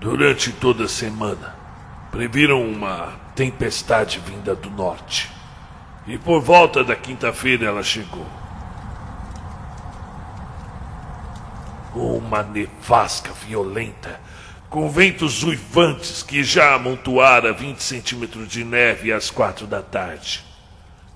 [0.00, 1.54] Durante toda a semana,
[2.10, 5.30] previram uma tempestade vinda do norte.
[6.06, 8.26] E por volta da quinta-feira ela chegou.
[11.94, 14.18] Uma nevasca violenta,
[14.70, 20.42] com ventos uivantes que já amontoara 20 centímetros de neve às quatro da tarde.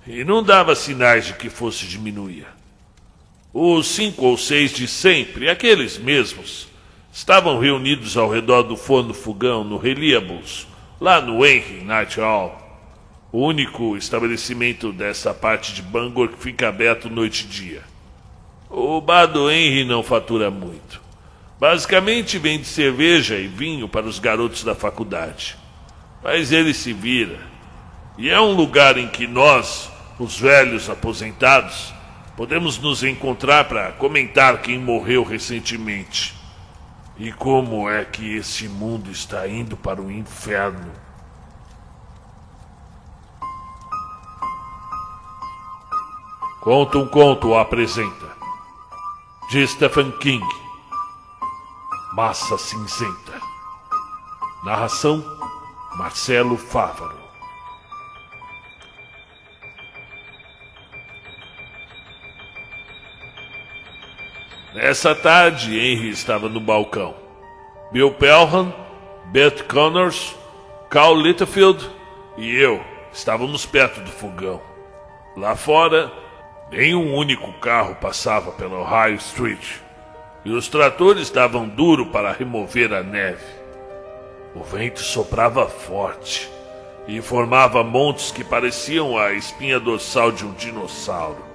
[0.07, 2.47] E não dava sinais de que fosse diminuir.
[3.51, 6.69] Os cinco ou seis de sempre, aqueles mesmos,
[7.15, 10.67] estavam reunidos ao redor do forno fogão no Reliables,
[11.01, 12.61] lá no Henry Night Hall,
[13.31, 17.83] o único estabelecimento dessa parte de Bangor que fica aberto noite e dia.
[18.69, 21.01] O bar do Henry não fatura muito.
[21.61, 25.57] Basicamente vende cerveja e vinho para os garotos da faculdade.
[26.21, 27.39] Mas ele se vira.
[28.19, 29.89] E é um lugar em que nós,
[30.19, 31.95] os velhos aposentados,
[32.37, 36.34] podemos nos encontrar para comentar quem morreu recentemente.
[37.17, 40.93] E como é que esse mundo está indo para o inferno?
[46.61, 48.35] Conta um conto apresenta
[49.51, 50.45] de Stephen King.
[52.15, 53.41] Massa Cinzenta.
[54.65, 55.23] Narração:
[55.97, 57.24] Marcelo Fávaro.
[64.85, 67.15] Nessa tarde, Henry estava no balcão.
[67.91, 68.71] Bill Pelham,
[69.33, 70.37] Beth Connors,
[70.91, 71.91] Carl Littlefield
[72.37, 74.61] e eu estávamos perto do fogão.
[75.39, 76.13] Lá fora,
[76.71, 79.77] Nenhum único carro passava pela Ohio Street
[80.45, 83.43] e os tratores davam duro para remover a neve.
[84.55, 86.47] O vento soprava forte
[87.09, 91.54] e formava montes que pareciam a espinha dorsal de um dinossauro.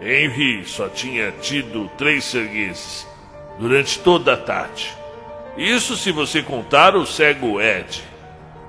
[0.00, 3.06] Henry só tinha tido três sergueses
[3.58, 4.96] durante toda a tarde.
[5.56, 8.02] Isso se você contar o cego Ed.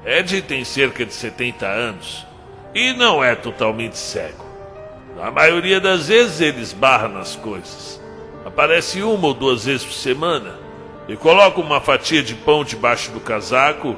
[0.05, 2.25] Ed tem cerca de 70 anos
[2.73, 4.43] e não é totalmente cego.
[5.21, 8.01] A maioria das vezes ele esbarra nas coisas.
[8.45, 10.57] Aparece uma ou duas vezes por semana
[11.07, 13.95] e coloca uma fatia de pão debaixo do casaco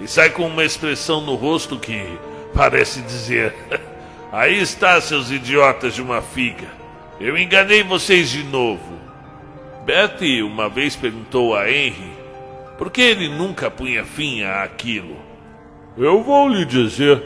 [0.00, 2.18] e sai com uma expressão no rosto que
[2.54, 3.54] parece dizer:
[4.32, 6.68] Aí está, seus idiotas de uma figa.
[7.18, 9.00] Eu enganei vocês de novo.
[9.84, 12.12] Betty uma vez perguntou a Henry
[12.78, 15.16] por que ele nunca punha fim àquilo.
[15.98, 17.20] Eu vou lhe dizer,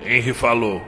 [0.00, 0.80] Henry falou.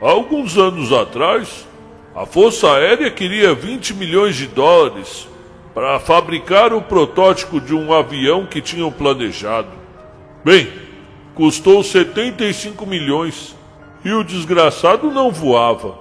[0.00, 1.68] Há alguns anos atrás,
[2.14, 5.28] a Força Aérea queria 20 milhões de dólares
[5.74, 9.68] para fabricar o protótipo de um avião que tinham planejado.
[10.42, 10.72] Bem,
[11.34, 13.54] custou 75 milhões
[14.04, 15.98] e o desgraçado não voava.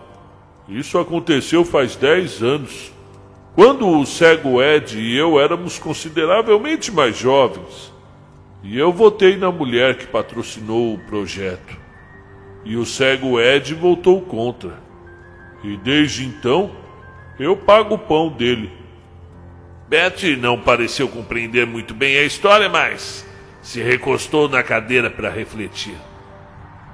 [0.68, 2.92] Isso aconteceu faz 10 anos,
[3.54, 7.92] quando o cego Ed e eu éramos consideravelmente mais jovens.
[8.64, 11.78] E eu votei na mulher que patrocinou o projeto.
[12.64, 14.80] E o cego Ed voltou contra.
[15.64, 16.72] E desde então,
[17.40, 18.72] eu pago o pão dele.
[19.90, 23.26] Betty não pareceu compreender muito bem a história, mas
[23.62, 25.96] se recostou na cadeira para refletir.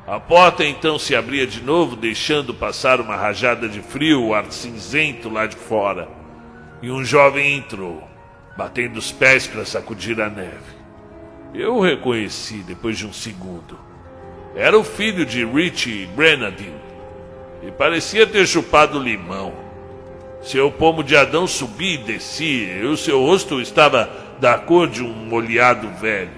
[0.07, 5.28] A porta então se abria de novo, deixando passar uma rajada de frio, ar cinzento
[5.28, 6.07] lá de fora.
[6.81, 8.01] E um jovem entrou,
[8.57, 10.78] batendo os pés para sacudir a neve.
[11.53, 13.78] Eu o reconheci depois de um segundo.
[14.56, 16.73] Era o filho de Richie Brenadin
[17.62, 19.53] e parecia ter chupado limão.
[20.41, 24.09] Seu pomo de Adão subia e descia, e o seu rosto estava
[24.40, 26.31] da cor de um molhado velho.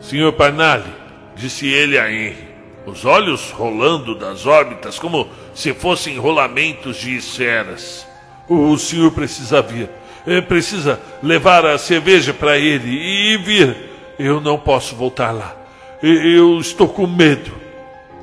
[0.00, 0.90] Senhor Parnale,
[1.36, 2.47] disse ele a Henry,
[2.88, 8.06] os olhos rolando das órbitas como se fossem rolamentos de esferas.
[8.48, 9.88] O senhor precisa vir.
[10.26, 13.76] É, precisa levar a cerveja para ele e vir.
[14.18, 15.56] Eu não posso voltar lá.
[16.02, 17.52] Eu estou com medo.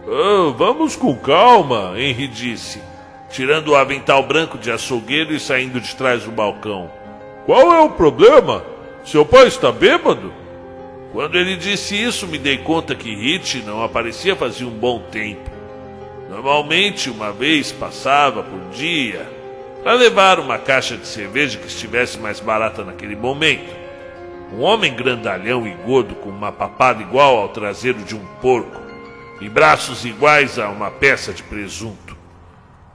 [0.08, 2.80] Oh, vamos com calma, Henry disse,
[3.32, 6.92] tirando o avental branco de açougueiro e saindo de trás do balcão.
[7.46, 8.64] Qual é o problema?
[9.04, 10.32] Seu pai está bêbado?
[11.16, 15.50] Quando ele disse isso, me dei conta que Hit não aparecia fazia um bom tempo.
[16.30, 19.26] Normalmente, uma vez passava por dia
[19.82, 23.74] para levar uma caixa de cerveja que estivesse mais barata naquele momento.
[24.52, 28.82] Um homem grandalhão e gordo com uma papada igual ao traseiro de um porco
[29.40, 32.18] e braços iguais a uma peça de presunto.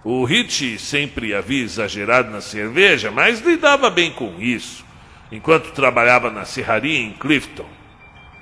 [0.05, 4.85] O Hit sempre havia exagerado na cerveja, mas lidava bem com isso,
[5.33, 7.80] enquanto trabalhava na serraria em Clifton.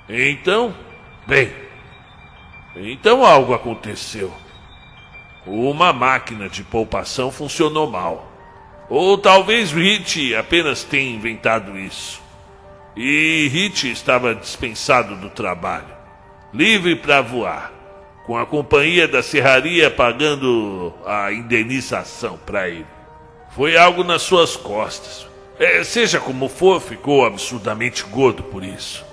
[0.09, 0.73] Então,
[1.27, 1.53] bem,
[2.75, 4.33] então algo aconteceu.
[5.45, 8.27] Uma máquina de poupação funcionou mal.
[8.89, 12.19] Ou talvez Hit apenas tenha inventado isso.
[12.97, 15.95] e Hit estava dispensado do trabalho,
[16.51, 17.71] livre para voar,
[18.25, 22.87] com a companhia da serraria pagando a indenização para ele.
[23.51, 25.27] Foi algo nas suas costas.
[25.59, 29.08] É, seja como for, ficou absurdamente gordo por isso.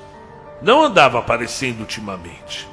[0.63, 2.67] Não andava aparecendo ultimamente.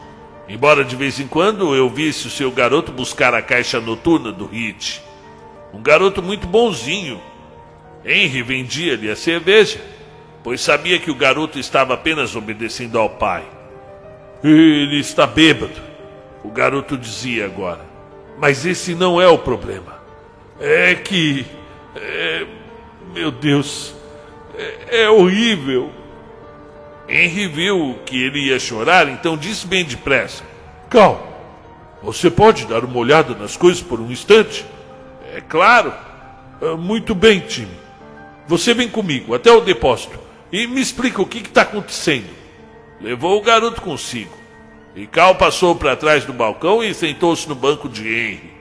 [0.47, 4.45] Embora de vez em quando eu visse o seu garoto buscar a caixa noturna do
[4.45, 5.01] Hit.
[5.73, 7.21] Um garoto muito bonzinho.
[8.05, 9.81] Henry vendia-lhe a cerveja,
[10.43, 13.43] pois sabia que o garoto estava apenas obedecendo ao pai.
[14.43, 15.81] Ele está bêbado,
[16.43, 17.79] o garoto dizia agora.
[18.37, 20.01] Mas esse não é o problema.
[20.59, 21.45] É que.
[21.95, 22.45] É,
[23.13, 23.95] meu Deus,
[24.57, 25.91] é, é horrível.
[27.07, 30.43] Henry viu que ele ia chorar, então disse bem depressa:
[30.89, 31.33] Cal,
[32.01, 34.65] você pode dar uma olhada nas coisas por um instante?
[35.33, 35.93] É claro.
[36.61, 37.71] Ah, muito bem, time.
[38.47, 40.19] Você vem comigo até o depósito
[40.51, 42.29] e me explica o que está acontecendo.
[43.01, 44.37] Levou o garoto consigo.
[44.95, 48.53] E Cal passou para trás do balcão e sentou-se no banco de Henry.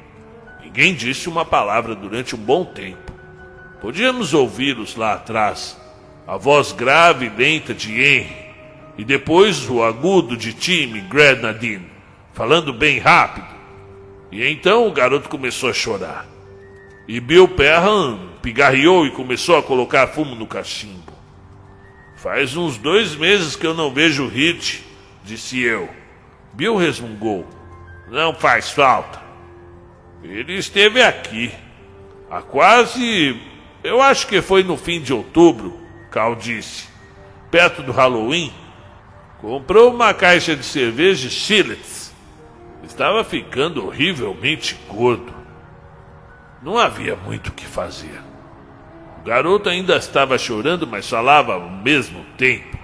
[0.63, 3.13] Ninguém disse uma palavra durante um bom tempo.
[3.81, 5.77] Podíamos ouvi-los lá atrás,
[6.27, 8.37] a voz grave e lenta de Henry,
[8.97, 11.91] e depois o agudo de Tim Grenadine,
[12.33, 13.53] falando bem rápido.
[14.31, 16.27] E então o garoto começou a chorar.
[17.09, 21.13] E Bill Perham pigarreou e começou a colocar fumo no cachimbo.
[22.17, 24.85] Faz uns dois meses que eu não vejo o Hit,
[25.25, 25.89] disse eu.
[26.53, 27.47] Bill resmungou.
[28.09, 29.21] Não faz falta.
[30.23, 31.53] Ele esteve aqui.
[32.31, 33.41] Há quase.
[33.83, 35.82] Eu acho que foi no fim de outubro,
[36.13, 36.89] Cal disse.
[37.51, 38.53] Perto do Halloween.
[39.41, 42.15] Comprou uma caixa de cerveja Schillets.
[42.85, 45.33] Estava ficando horrivelmente gordo.
[46.63, 48.21] Não havia muito o que fazer.
[49.21, 52.79] O garoto ainda estava chorando, mas falava ao mesmo tempo.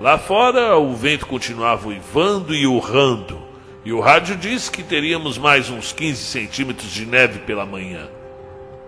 [0.00, 3.40] Lá fora, o vento continuava uivando e urrando,
[3.84, 8.08] e o rádio disse que teríamos mais uns 15 centímetros de neve pela manhã.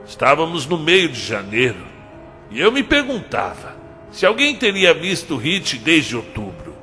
[0.06, 1.97] Estávamos no meio de janeiro,
[2.50, 3.76] e eu me perguntava
[4.10, 6.74] se alguém teria visto Hit desde outubro.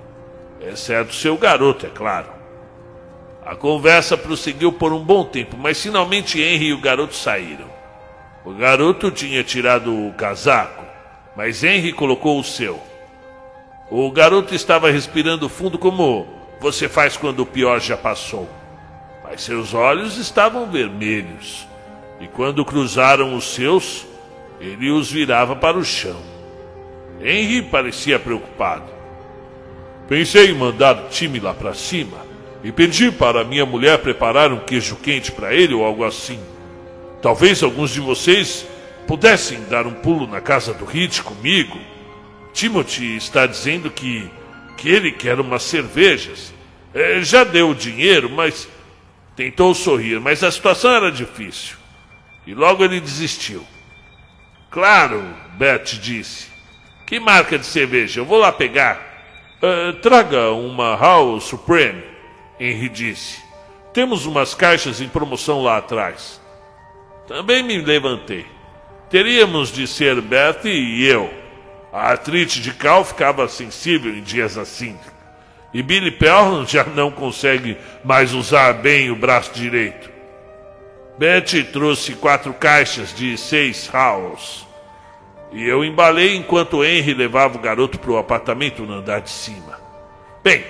[0.61, 2.29] Exceto seu garoto, é claro.
[3.45, 7.69] A conversa prosseguiu por um bom tempo, mas finalmente Henry e o garoto saíram.
[8.43, 10.83] O garoto tinha tirado o casaco,
[11.35, 12.81] mas Henry colocou o seu.
[13.89, 16.27] O garoto estava respirando fundo como
[16.59, 18.49] você faz quando o pior já passou.
[19.23, 21.67] Mas seus olhos estavam vermelhos,
[22.19, 24.05] e quando cruzaram os seus,
[24.59, 26.21] ele os virava para o chão.
[27.21, 28.91] Henry parecia preocupado.
[30.07, 32.17] Pensei em mandar o time lá para cima,
[32.63, 36.39] e pedi para minha mulher preparar um queijo quente para ele ou algo assim.
[37.21, 38.67] Talvez alguns de vocês
[39.07, 41.77] pudessem dar um pulo na casa do Hit comigo.
[42.53, 44.29] Timothy está dizendo que,
[44.77, 46.53] que ele quer umas cervejas.
[46.93, 48.67] É, já deu o dinheiro, mas
[49.35, 51.77] tentou sorrir, mas a situação era difícil.
[52.47, 53.65] E logo ele desistiu.
[54.75, 55.23] Claro,
[55.53, 56.47] Beth disse.
[57.07, 58.19] Que marca de cerveja?
[58.19, 58.99] Eu vou lá pegar.
[59.63, 62.03] Uh, traga uma Hall Supreme.
[62.59, 63.41] Henry disse.
[63.93, 66.41] Temos umas caixas em promoção lá atrás.
[67.25, 68.45] Também me levantei.
[69.09, 71.33] Teríamos de ser Beth e eu.
[71.93, 74.99] A artrite de Cal ficava sensível em dias assim.
[75.73, 80.14] E Billy Pelham já não consegue mais usar bem o braço direito.
[81.17, 84.67] Betty trouxe quatro caixas de seis house.
[85.51, 89.79] E eu embalei enquanto Henry levava o garoto para o apartamento no andar de cima.
[90.43, 90.65] Bem,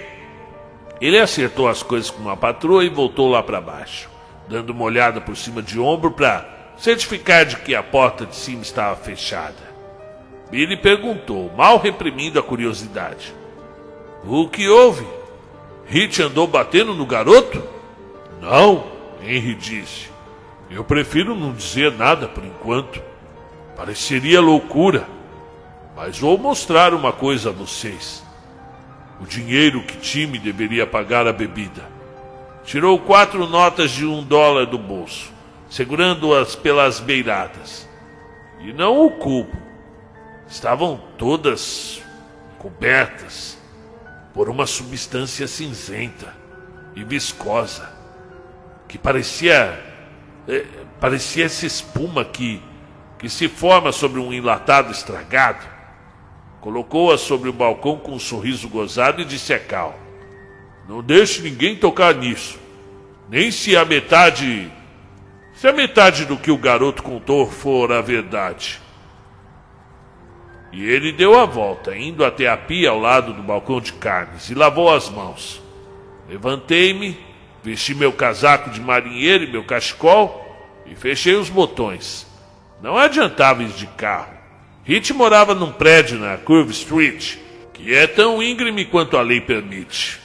[1.01, 4.07] ele acertou as coisas com uma patroa e voltou lá para baixo,
[4.47, 6.47] dando uma olhada por cima de ombro para
[6.77, 9.73] certificar de que a porta de cima estava fechada.
[10.51, 13.33] Billy perguntou, mal reprimindo a curiosidade:
[14.23, 15.05] O que houve?
[15.87, 17.63] Hit andou batendo no garoto?
[18.39, 18.85] Não,
[19.23, 20.14] Henry disse.
[20.69, 23.01] Eu prefiro não dizer nada por enquanto.
[23.75, 25.07] Pareceria loucura.
[25.95, 28.25] Mas vou mostrar uma coisa a vocês
[29.19, 31.83] o dinheiro que time deveria pagar a bebida.
[32.63, 35.31] Tirou quatro notas de um dólar do bolso,
[35.69, 37.87] segurando-as pelas beiradas.
[38.59, 39.55] E não o culpo.
[40.47, 42.01] Estavam todas
[42.57, 43.57] cobertas
[44.33, 46.33] por uma substância cinzenta
[46.95, 47.93] e viscosa
[48.87, 49.79] que parecia
[50.47, 50.65] é,
[50.99, 52.61] parecia essa espuma que
[53.17, 55.75] que se forma sobre um enlatado estragado
[56.65, 59.95] Colocou-a sobre o balcão com um sorriso gozado e disse a Cal:
[60.89, 62.59] Não deixe ninguém tocar nisso.
[63.29, 64.71] Nem se a metade.
[65.53, 68.81] Se a metade do que o garoto contou for a verdade.
[70.73, 74.49] E ele deu a volta, indo até a pia ao lado do balcão de carnes,
[74.49, 75.61] e lavou as mãos.
[76.27, 77.15] Levantei-me,
[77.65, 80.45] vesti meu casaco de marinheiro e meu cachecol
[80.85, 82.27] e fechei os botões.
[82.79, 84.35] Não adiantava ir de carro.
[84.83, 87.37] Hit morava num prédio na Curve Street,
[87.73, 90.19] que é tão íngreme quanto a lei permite.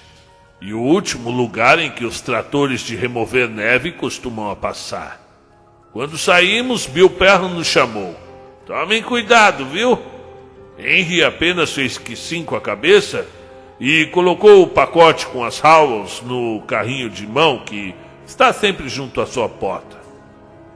[0.61, 5.19] E o último lugar em que os tratores de remover neve costumam passar.
[5.95, 8.15] Quando saímos, Bill Perro nos chamou.
[8.67, 9.99] Tomem cuidado, viu?
[10.79, 13.27] Henry apenas fez que sim com a cabeça
[13.81, 17.95] e colocou o pacote com as Howells no carrinho de mão que
[18.27, 19.99] está sempre junto à sua porta.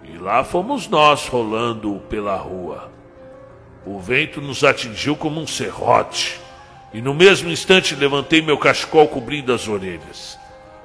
[0.02, 2.90] E lá fomos nós rolando pela rua.
[3.84, 6.40] O vento nos atingiu como um serrote,
[6.94, 10.38] e no mesmo instante levantei meu cachecol cobrindo as orelhas.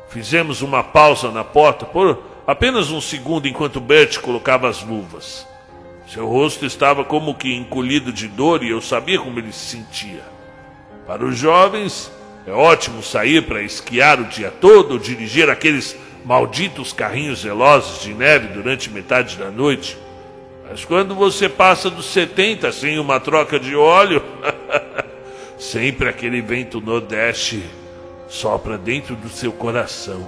[0.09, 5.47] Fizemos uma pausa na porta por apenas um segundo enquanto Bert colocava as luvas.
[6.07, 10.38] Seu rosto estava como que encolhido de dor e eu sabia como ele se sentia.
[11.09, 12.11] Para os jovens,
[12.45, 18.13] é ótimo sair para esquiar o dia todo ou dirigir aqueles malditos carrinhos velozes de
[18.13, 19.97] neve durante metade da noite.
[20.69, 24.21] Mas quando você passa dos 70 sem uma troca de óleo,
[25.57, 27.63] sempre aquele vento nordeste
[28.27, 30.27] sopra dentro do seu coração.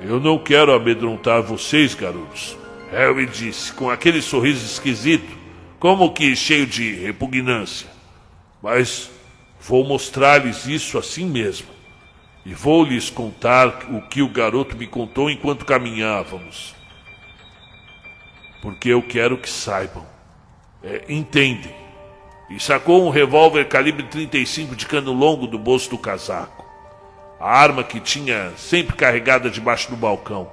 [0.00, 2.56] Eu não quero amedrontar vocês, garotos.
[2.92, 5.36] Harry disse, com aquele sorriso esquisito,
[5.80, 7.97] como que cheio de repugnância.
[8.62, 9.10] Mas
[9.60, 11.68] vou mostrar-lhes isso assim mesmo.
[12.44, 16.74] E vou lhes contar o que o garoto me contou enquanto caminhávamos.
[18.62, 20.06] Porque eu quero que saibam.
[20.82, 21.74] É, entendem.
[22.50, 26.68] E sacou um revólver calibre 35 de cano longo do bolso do casaco
[27.40, 30.50] a arma que tinha sempre carregada debaixo do balcão,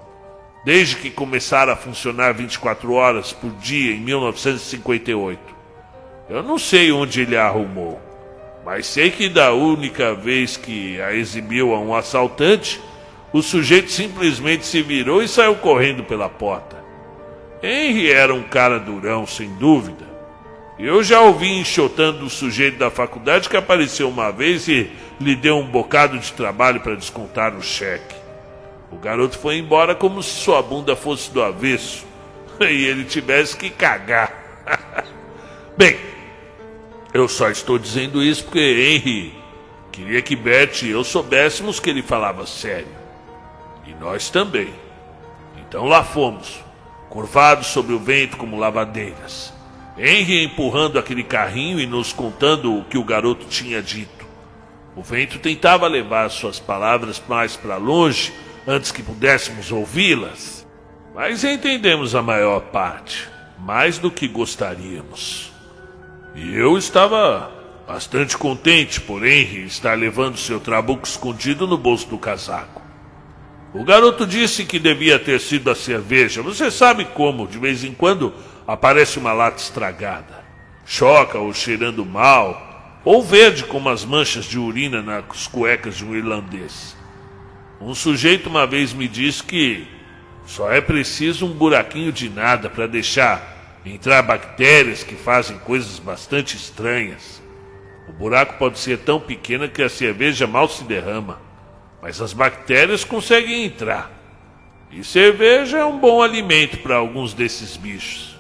[0.64, 5.55] desde que começara a funcionar 24 horas por dia em 1958.
[6.28, 8.02] Eu não sei onde ele a arrumou,
[8.66, 12.82] mas sei que da única vez que a exibiu a um assaltante,
[13.32, 16.84] o sujeito simplesmente se virou e saiu correndo pela porta.
[17.62, 20.06] Henry era um cara durão, sem dúvida.
[20.80, 24.92] Eu já ouvi enxotando o sujeito da faculdade que apareceu uma vez e
[25.22, 28.16] lhe deu um bocado de trabalho para descontar o cheque.
[28.92, 32.06] O garoto foi embora como se sua bunda fosse do avesso
[32.60, 34.34] e ele tivesse que cagar.
[35.78, 35.98] Bem,
[37.16, 39.34] eu só estou dizendo isso porque Henry
[39.90, 42.90] queria que Bert e eu soubéssemos que ele falava sério.
[43.88, 44.68] E nós também.
[45.62, 46.62] Então lá fomos,
[47.10, 49.54] curvados sobre o vento como lavadeiras.
[49.98, 54.26] Henry empurrando aquele carrinho e nos contando o que o garoto tinha dito.
[54.94, 58.34] O vento tentava levar suas palavras mais para longe
[58.68, 60.68] antes que pudéssemos ouvi-las,
[61.14, 65.55] mas entendemos a maior parte, mais do que gostaríamos.
[66.36, 67.50] E eu estava
[67.88, 72.82] bastante contente por Henry estar levando seu trabuco escondido no bolso do casaco.
[73.74, 76.42] O garoto disse que devia ter sido a cerveja.
[76.42, 78.34] Você sabe como, de vez em quando,
[78.68, 80.44] aparece uma lata estragada.
[80.86, 86.14] Choca ou cheirando mal, ou verde como as manchas de urina nas cuecas de um
[86.14, 86.98] irlandês.
[87.80, 89.88] Um sujeito uma vez me disse que
[90.46, 93.55] só é preciso um buraquinho de nada para deixar
[93.94, 97.42] entrar bactérias que fazem coisas bastante estranhas.
[98.10, 101.40] O buraco pode ser tão pequeno que a cerveja mal se derrama,
[102.02, 104.12] mas as bactérias conseguem entrar.
[104.92, 108.36] E cerveja é um bom alimento para alguns desses bichos.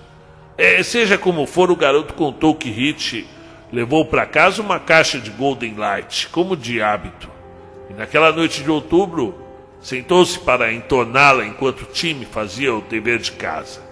[0.57, 3.27] É, seja como for, o garoto contou que Hit
[3.71, 7.29] levou para casa uma caixa de Golden Light, como de hábito.
[7.89, 9.35] E naquela noite de outubro,
[9.81, 13.84] sentou-se para entoná-la enquanto o time fazia o dever de casa.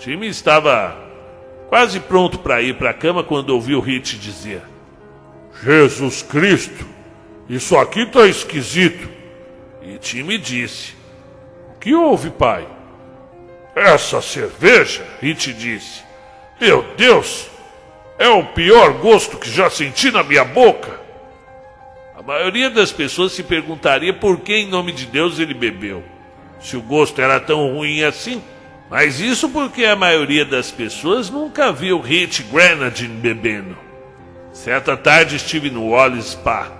[0.00, 0.96] O time estava
[1.68, 4.62] quase pronto para ir para a cama quando ouviu Hit dizer:
[5.62, 6.86] Jesus Cristo,
[7.46, 9.06] isso aqui tá esquisito.
[9.82, 10.94] E time disse:
[11.76, 12.66] O que houve, pai?
[13.76, 16.02] Essa cerveja, Hit disse.
[16.58, 17.50] Meu Deus,
[18.18, 20.98] é o pior gosto que já senti na minha boca.
[22.16, 26.02] A maioria das pessoas se perguntaria por que, em nome de Deus, ele bebeu.
[26.58, 28.42] Se o gosto era tão ruim assim.
[28.90, 33.78] Mas isso porque a maioria das pessoas nunca viu Hit Grenadine bebendo.
[34.52, 36.72] Certa tarde estive no Wallis Spa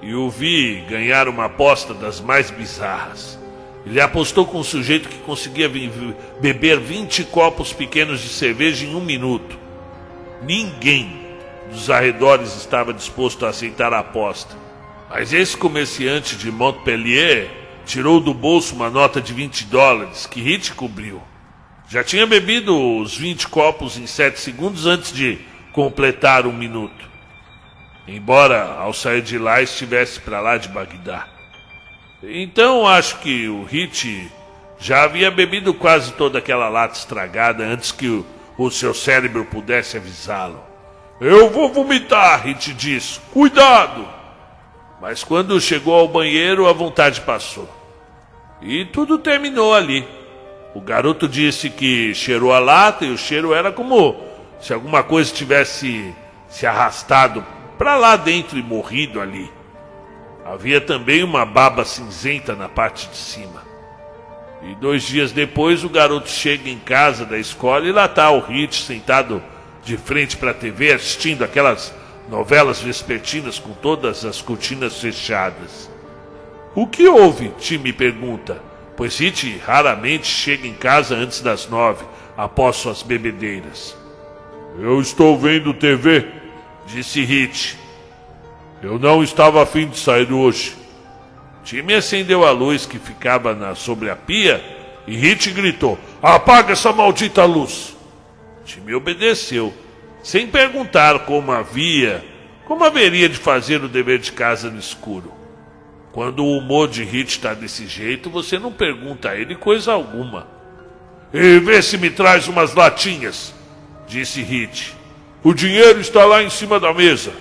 [0.00, 3.38] e o vi ganhar uma aposta das mais bizarras.
[3.84, 5.70] Ele apostou com um sujeito que conseguia
[6.40, 9.58] beber 20 copos pequenos de cerveja em um minuto.
[10.42, 11.20] Ninguém
[11.70, 14.56] dos arredores estava disposto a aceitar a aposta.
[15.10, 17.50] Mas esse comerciante de Montpellier
[17.84, 21.20] tirou do bolso uma nota de 20 dólares que Hit cobriu.
[21.90, 25.40] Já tinha bebido os 20 copos em 7 segundos antes de
[25.72, 27.10] completar um minuto.
[28.06, 31.26] Embora ao sair de lá estivesse para lá de Bagdá.
[32.22, 34.30] Então acho que o Hit
[34.78, 38.24] já havia bebido quase toda aquela lata estragada antes que o,
[38.56, 40.62] o seu cérebro pudesse avisá-lo.
[41.20, 43.18] Eu vou vomitar, Hit disse.
[43.32, 44.06] Cuidado!
[45.00, 47.68] Mas quando chegou ao banheiro, a vontade passou.
[48.62, 50.19] E tudo terminou ali.
[50.74, 54.16] O garoto disse que cheirou a lata e o cheiro era como
[54.60, 56.14] se alguma coisa tivesse
[56.48, 57.44] se arrastado
[57.76, 59.50] para lá dentro e morrido ali.
[60.44, 63.62] Havia também uma baba cinzenta na parte de cima.
[64.62, 68.40] E dois dias depois o garoto chega em casa da escola e lá está o
[68.40, 69.42] Hit sentado
[69.82, 71.94] de frente para a TV assistindo aquelas
[72.28, 75.90] novelas vespertinas com todas as cortinas fechadas.
[76.74, 77.48] O que houve?
[77.58, 78.62] Tim me pergunta,
[79.00, 82.04] pois Hit raramente chega em casa antes das nove,
[82.36, 83.96] após suas bebedeiras.
[84.78, 86.26] Eu estou vendo TV,
[86.86, 87.78] disse Hit.
[88.82, 90.76] Eu não estava afim de sair hoje.
[91.64, 94.62] Timmy acendeu a luz que ficava na, sobre a pia
[95.06, 97.96] e Hit gritou: Apaga essa maldita luz!
[98.66, 99.72] Timmy obedeceu,
[100.22, 102.22] sem perguntar como havia,
[102.66, 105.39] como haveria de fazer o dever de casa no escuro.
[106.12, 110.46] Quando o humor de Hit está desse jeito, você não pergunta a ele coisa alguma.
[111.32, 113.54] E vê se me traz umas latinhas,
[114.08, 114.96] disse Hit.
[115.42, 117.32] O dinheiro está lá em cima da mesa.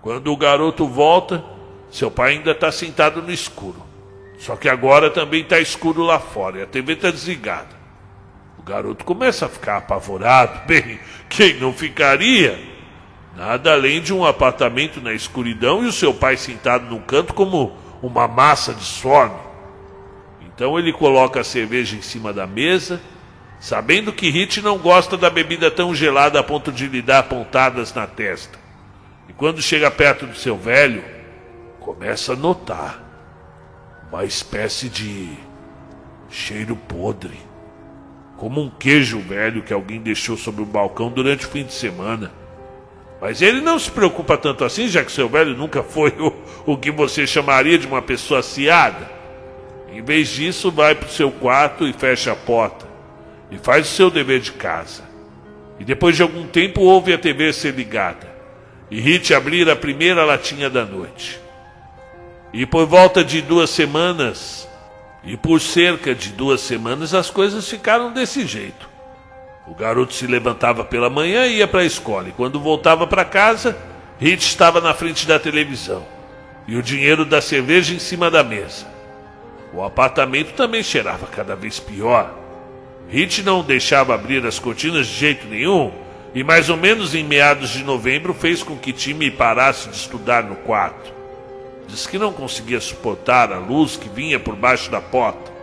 [0.00, 1.44] Quando o garoto volta,
[1.90, 3.86] seu pai ainda está sentado no escuro.
[4.38, 7.76] Só que agora também está escuro lá fora e a TV está desligada.
[8.58, 10.60] O garoto começa a ficar apavorado.
[10.66, 10.98] Bem,
[11.28, 12.58] quem não ficaria?
[13.38, 17.72] Nada além de um apartamento na escuridão e o seu pai sentado num canto como
[18.02, 19.32] uma massa de some.
[20.42, 23.00] Então ele coloca a cerveja em cima da mesa,
[23.60, 27.94] sabendo que Hit não gosta da bebida tão gelada a ponto de lhe dar pontadas
[27.94, 28.58] na testa.
[29.28, 31.04] E quando chega perto do seu velho,
[31.78, 33.00] começa a notar
[34.10, 35.30] uma espécie de
[36.28, 37.38] cheiro podre,
[38.36, 42.32] como um queijo velho que alguém deixou sobre o balcão durante o fim de semana.
[43.20, 46.32] Mas ele não se preocupa tanto assim, já que seu velho nunca foi o,
[46.64, 49.10] o que você chamaria de uma pessoa aciada.
[49.92, 52.86] Em vez disso, vai para o seu quarto e fecha a porta.
[53.50, 55.02] E faz o seu dever de casa.
[55.80, 58.28] E depois de algum tempo ouve a TV ser ligada.
[58.90, 61.40] E Hit abrir a primeira latinha da noite.
[62.52, 64.68] E por volta de duas semanas,
[65.24, 68.88] e por cerca de duas semanas, as coisas ficaram desse jeito.
[69.68, 73.24] O garoto se levantava pela manhã e ia para a escola, e quando voltava para
[73.24, 73.76] casa,
[74.18, 76.04] Hit estava na frente da televisão
[76.66, 78.86] e o dinheiro da cerveja em cima da mesa.
[79.72, 82.34] O apartamento também cheirava cada vez pior.
[83.08, 85.92] Hit não deixava abrir as cortinas de jeito nenhum,
[86.34, 90.44] e mais ou menos em meados de novembro fez com que Timmy parasse de estudar
[90.44, 91.12] no quarto.
[91.86, 95.57] Diz que não conseguia suportar a luz que vinha por baixo da porta.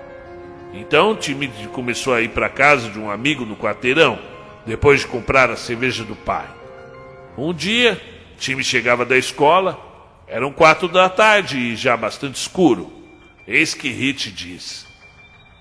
[0.76, 4.20] Então Timmy começou a ir para casa de um amigo no quarteirão,
[4.66, 6.46] depois de comprar a cerveja do pai.
[7.38, 8.00] Um dia,
[8.38, 9.80] Timmy chegava da escola,
[10.28, 12.92] era um quarto da tarde e já bastante escuro.
[13.48, 14.86] Eis que Hit diz: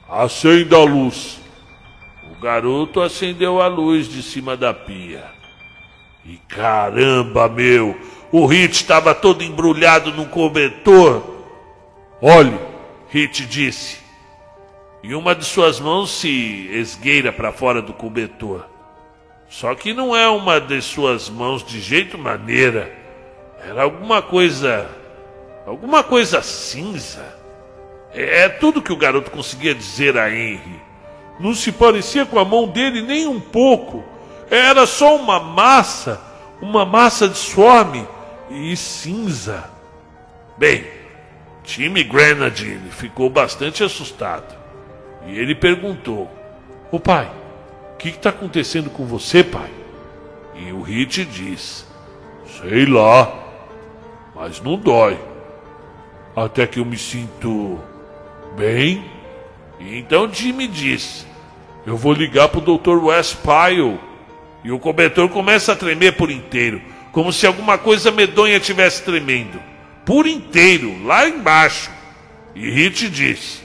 [0.08, 1.40] Acenda a luz.
[2.32, 5.24] O garoto acendeu a luz de cima da pia.
[6.24, 7.96] E caramba, meu!
[8.32, 11.22] O Hit estava todo embrulhado num cobertor.
[12.20, 12.58] Olhe,
[13.10, 14.03] Hit disse.
[15.06, 18.64] E uma de suas mãos se esgueira para fora do cobertor.
[19.50, 22.90] Só que não é uma de suas mãos de jeito maneira.
[23.62, 24.88] Era alguma coisa.
[25.66, 27.22] alguma coisa cinza.
[28.14, 30.80] É, é tudo que o garoto conseguia dizer a Henry.
[31.38, 34.02] Não se parecia com a mão dele nem um pouco.
[34.50, 36.18] Era só uma massa,
[36.62, 38.08] uma massa de some
[38.50, 39.70] e cinza.
[40.56, 40.86] Bem,
[41.62, 44.63] time Grenadine ficou bastante assustado.
[45.26, 46.30] E ele perguntou:
[46.90, 47.30] Ô pai,
[47.94, 49.70] o que está acontecendo com você, pai?
[50.54, 51.86] E o Hit diz:
[52.60, 53.32] Sei lá,
[54.34, 55.18] mas não dói.
[56.36, 57.78] Até que eu me sinto
[58.56, 59.04] bem.
[59.80, 61.26] E então Jimmy diz:
[61.86, 63.04] Eu vou ligar pro Dr.
[63.04, 63.98] West Pyle.
[64.62, 66.80] E o cobertor começa a tremer por inteiro
[67.14, 69.62] como se alguma coisa medonha tivesse tremendo,
[70.04, 71.88] por inteiro, lá embaixo.
[72.56, 73.62] E Hit diz: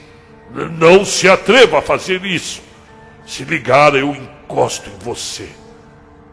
[0.78, 2.62] Não se atreva a fazer isso.
[3.26, 5.48] Se ligar, eu encosto em você.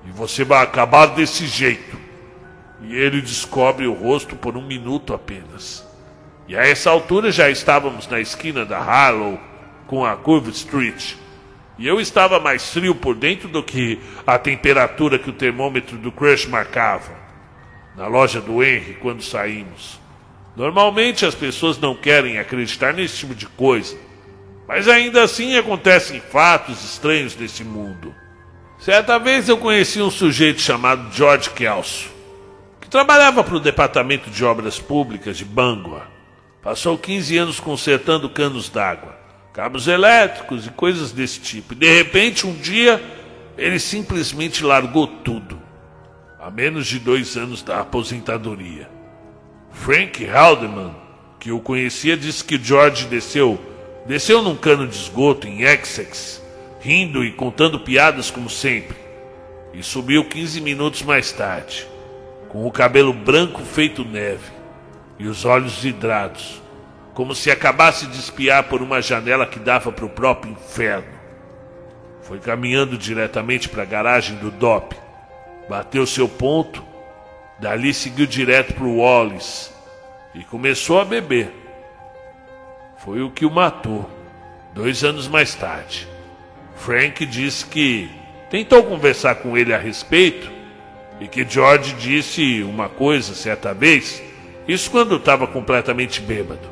[0.06, 1.98] E você vai acabar desse jeito.
[2.82, 5.86] E ele descobre o rosto por um minuto apenas.
[6.48, 9.40] E a essa altura já estávamos na esquina da Harlow
[9.86, 11.16] com a Curve Street.
[11.78, 16.12] E eu estava mais frio por dentro do que a temperatura que o termômetro do
[16.12, 17.12] Crush marcava.
[17.96, 20.00] Na loja do Henry, quando saímos.
[20.56, 23.98] Normalmente as pessoas não querem acreditar nesse tipo de coisa.
[24.68, 28.14] Mas ainda assim acontecem fatos estranhos nesse mundo.
[28.80, 32.10] Certa vez eu conheci um sujeito chamado George Kelso,
[32.82, 36.04] que trabalhava para o Departamento de Obras Públicas de Bangor.
[36.62, 39.18] Passou 15 anos consertando canos d'água
[39.58, 41.74] cabos elétricos e coisas desse tipo.
[41.74, 43.04] E de repente, um dia,
[43.58, 45.60] ele simplesmente largou tudo,
[46.40, 48.88] a menos de dois anos da aposentadoria.
[49.72, 50.94] Frank Haldeman,
[51.40, 53.60] que o conhecia, disse que George desceu,
[54.08, 56.42] desceu num cano de esgoto em Essex,
[56.80, 58.98] rindo e contando piadas como sempre,
[59.74, 61.86] e subiu 15 minutos mais tarde,
[62.50, 64.52] com o cabelo branco feito neve
[65.20, 66.62] e os olhos vidrados
[67.18, 71.18] como se acabasse de espiar por uma janela que dava para o próprio inferno.
[72.22, 74.96] Foi caminhando diretamente para a garagem do DOP,
[75.68, 76.86] bateu seu ponto,
[77.58, 79.72] dali seguiu direto para o Wallace
[80.36, 81.52] e começou a beber.
[83.08, 84.06] Foi o que o matou,
[84.74, 86.06] dois anos mais tarde.
[86.76, 88.10] Frank disse que
[88.50, 90.52] tentou conversar com ele a respeito
[91.22, 94.22] e que George disse uma coisa certa vez,
[94.68, 96.68] isso quando estava completamente bêbado.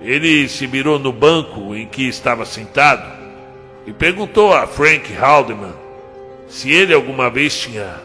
[0.00, 3.08] Ele se mirou no banco em que estava sentado
[3.86, 5.76] e perguntou a Frank Haldeman
[6.48, 8.00] se ele alguma vez tinha,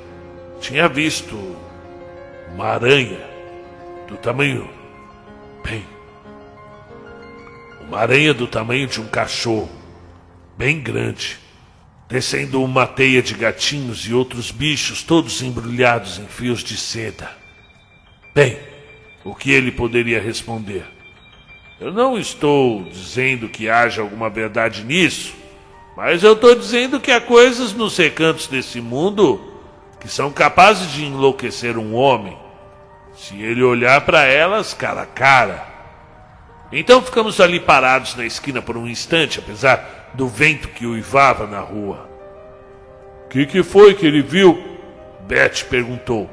[0.61, 1.35] tinha visto
[2.53, 3.21] uma aranha
[4.07, 4.69] do tamanho.
[5.63, 5.83] Bem,
[7.87, 9.69] uma aranha do tamanho de um cachorro,
[10.57, 11.37] bem grande,
[12.07, 17.29] descendo uma teia de gatinhos e outros bichos, todos embrulhados em fios de seda.
[18.33, 18.57] Bem,
[19.23, 20.85] o que ele poderia responder?
[21.79, 25.33] Eu não estou dizendo que haja alguma verdade nisso,
[25.97, 29.51] mas eu estou dizendo que há coisas nos recantos desse mundo
[29.99, 32.37] que são capazes de enlouquecer um homem,
[33.15, 35.72] se ele olhar para elas cara a cara.
[36.75, 41.59] Então ficamos ali parados na esquina por um instante, apesar do vento que uivava na
[41.59, 42.09] rua.
[43.25, 44.61] O que, que foi que ele viu?
[45.27, 46.27] Beth perguntou.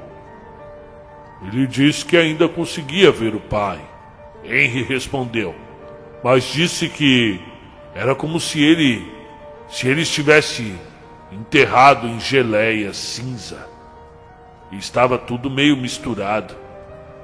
[1.47, 3.81] Ele disse que ainda conseguia ver o pai.
[4.43, 5.55] Henry respondeu,
[6.25, 7.39] mas disse que
[7.95, 9.07] era como se ele
[9.69, 10.75] se ele estivesse
[11.31, 13.69] enterrado em geleia cinza.
[14.73, 16.57] E estava tudo meio misturado.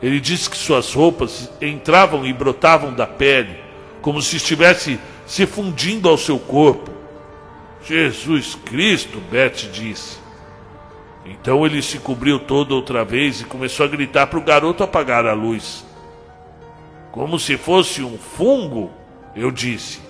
[0.02, 3.58] Ele disse que suas roupas entravam e brotavam da pele,
[4.02, 6.90] como se estivesse se fundindo ao seu corpo.
[7.82, 10.18] Jesus Cristo, Beth disse.
[11.24, 15.26] Então ele se cobriu todo outra vez e começou a gritar para o garoto apagar
[15.26, 15.84] a luz.
[17.10, 18.92] Como se fosse um fungo?
[19.34, 20.00] Eu disse.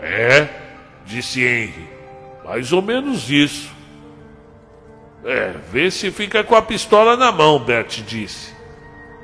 [0.00, 0.48] É,
[1.06, 1.88] disse Henry.
[2.44, 3.70] Mais ou menos isso.
[5.24, 8.52] É, vê se fica com a pistola na mão, Bert disse.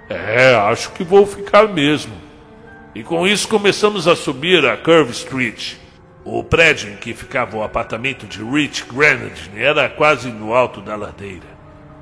[0.08, 2.14] É, acho que vou ficar mesmo.
[2.94, 5.74] E com isso começamos a subir a Curve Street.
[6.24, 10.96] O prédio em que ficava o apartamento de Rich Grenadine era quase no alto da
[10.96, 11.46] ladeira.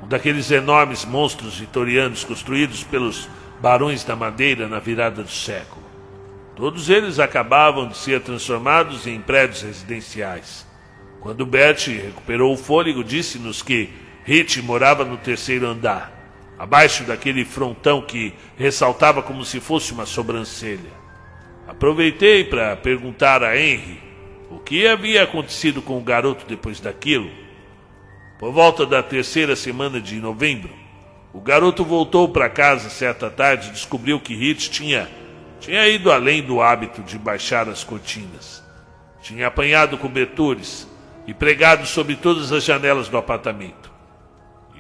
[0.03, 3.29] Um daqueles enormes monstros vitorianos construídos pelos
[3.61, 5.85] barões da madeira na virada do século.
[6.55, 10.67] Todos eles acabavam de ser transformados em prédios residenciais.
[11.21, 13.91] Quando Bert recuperou o fôlego, disse-nos que
[14.25, 16.16] Hit morava no terceiro andar,
[16.59, 20.91] abaixo daquele frontão que ressaltava como se fosse uma sobrancelha.
[21.67, 24.01] Aproveitei para perguntar a Henry
[24.51, 27.31] o que havia acontecido com o garoto depois daquilo.
[28.39, 30.71] Por volta da terceira semana de novembro,
[31.33, 35.09] o garoto voltou para casa certa tarde e descobriu que Hit tinha,
[35.61, 38.65] tinha ido além do hábito de baixar as cortinas.
[39.21, 40.89] Tinha apanhado cobertores
[41.27, 43.91] e pregado sobre todas as janelas do apartamento.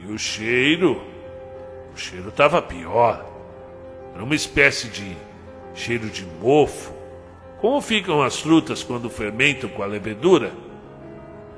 [0.00, 1.15] E o cheiro.
[1.96, 3.24] O cheiro estava pior.
[4.14, 5.16] Era uma espécie de
[5.74, 6.92] cheiro de mofo.
[7.59, 10.52] Como ficam as frutas quando fermentam com a levedura?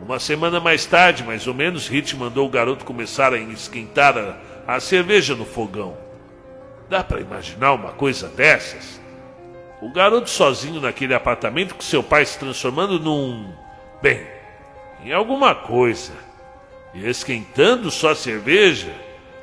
[0.01, 4.37] Uma semana mais tarde, mais ou menos, Hit mandou o garoto começar a esquentar a
[4.69, 5.97] a cerveja no fogão.
[6.91, 9.01] Dá para imaginar uma coisa dessas?
[9.81, 13.51] O garoto sozinho naquele apartamento com seu pai se transformando num.
[14.03, 14.27] bem,
[15.03, 16.13] em alguma coisa.
[16.93, 18.93] E esquentando só cerveja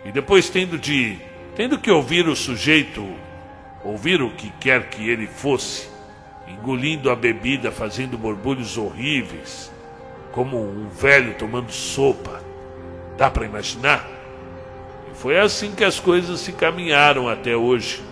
[0.05, 1.17] e depois tendo de.
[1.55, 3.03] tendo que ouvir o sujeito.
[3.83, 5.87] ouvir o que quer que ele fosse,
[6.47, 9.71] engolindo a bebida, fazendo borbulhos horríveis,
[10.31, 12.41] como um velho tomando sopa.
[13.17, 14.07] Dá para imaginar?
[15.13, 18.03] Foi assim que as coisas se caminharam até hoje.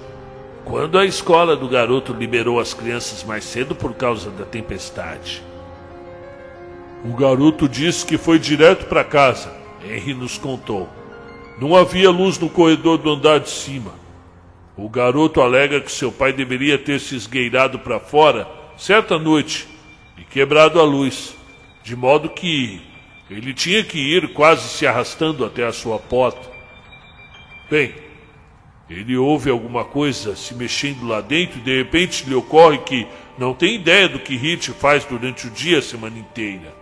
[0.63, 5.43] Quando a escola do garoto liberou as crianças mais cedo por causa da tempestade.
[7.03, 9.51] O garoto disse que foi direto para casa.
[9.83, 10.87] Henry nos contou.
[11.59, 13.93] Não havia luz no corredor do andar de cima.
[14.75, 19.67] O garoto alega que seu pai deveria ter se esgueirado para fora certa noite
[20.17, 21.35] e quebrado a luz,
[21.83, 22.81] de modo que
[23.29, 26.51] ele tinha que ir quase se arrastando até a sua porta.
[27.69, 27.93] Bem,
[28.89, 33.53] ele ouve alguma coisa se mexendo lá dentro e de repente lhe ocorre que não
[33.53, 36.73] tem ideia do que Hit faz durante o dia a semana inteira.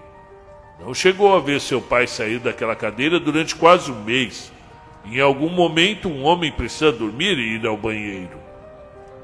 [0.79, 4.51] Não chegou a ver seu pai sair daquela cadeira durante quase um mês.
[5.05, 8.39] Em algum momento, um homem precisa dormir e ir ao banheiro.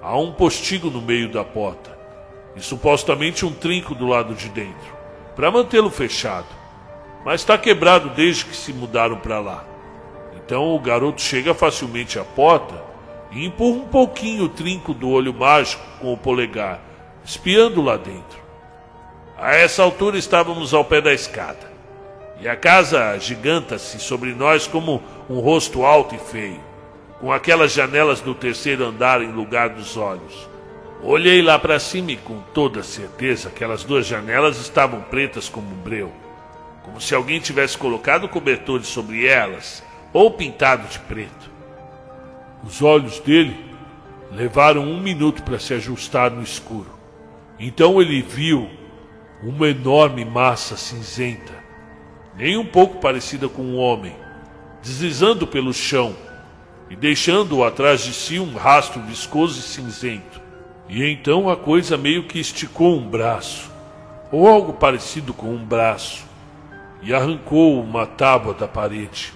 [0.01, 1.97] Há um postigo no meio da porta
[2.55, 4.97] e supostamente um trinco do lado de dentro
[5.35, 6.47] para mantê-lo fechado.
[7.23, 9.63] Mas está quebrado desde que se mudaram para lá.
[10.35, 12.83] Então o garoto chega facilmente à porta
[13.31, 16.81] e empurra um pouquinho o trinco do olho mágico com o polegar,
[17.23, 18.39] espiando lá dentro.
[19.37, 21.71] A essa altura estávamos ao pé da escada,
[22.39, 26.59] e a casa giganta-se sobre nós como um rosto alto e feio,
[27.19, 30.47] com aquelas janelas do terceiro andar em lugar dos olhos.
[31.01, 35.81] Olhei lá para cima e com toda certeza aquelas duas janelas estavam pretas como um
[35.81, 36.11] breu,
[36.83, 41.51] como se alguém tivesse colocado cobertores sobre elas ou pintado de preto.
[42.63, 43.55] Os olhos dele
[44.31, 46.89] levaram um minuto para se ajustar no escuro.
[47.59, 48.69] Então ele viu
[49.43, 51.53] uma enorme massa cinzenta,
[52.37, 54.15] nem um pouco parecida com um homem,
[54.81, 56.15] deslizando pelo chão
[56.89, 60.39] e deixando atrás de si um rastro viscoso e cinzento.
[60.87, 63.69] E então a coisa meio que esticou um braço,
[64.31, 66.25] ou algo parecido com um braço,
[67.01, 69.33] e arrancou uma tábua da parede.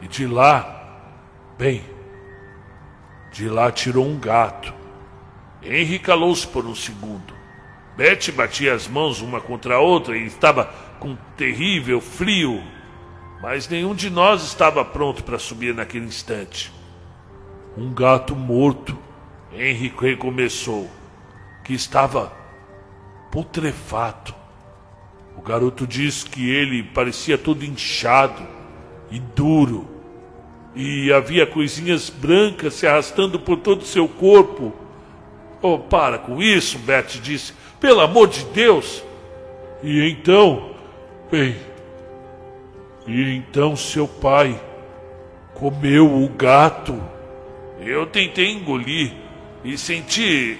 [0.00, 1.02] E de lá,
[1.56, 1.82] bem,
[3.32, 4.74] de lá tirou um gato.
[5.62, 7.38] Henry calou-se por um segundo.
[7.96, 12.62] Betty batia as mãos uma contra a outra e estava com terrível frio,
[13.40, 16.72] mas nenhum de nós estava pronto para subir naquele instante.
[17.76, 18.98] Um gato morto,
[19.52, 20.90] Henry recomeçou,
[21.64, 22.32] que estava
[23.30, 24.34] putrefato.
[25.36, 28.42] O garoto disse que ele parecia todo inchado
[29.10, 29.86] e duro.
[30.74, 34.72] E havia coisinhas brancas se arrastando por todo o seu corpo.
[35.62, 37.52] Oh, para com isso, Beth disse.
[37.80, 39.02] Pelo amor de Deus.
[39.82, 40.67] E então,
[41.30, 41.56] bem,
[43.06, 44.60] e então seu pai
[45.54, 47.00] comeu o gato.
[47.80, 49.12] Eu tentei engolir
[49.64, 50.58] e senti